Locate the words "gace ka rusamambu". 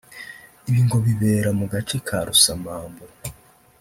1.71-3.05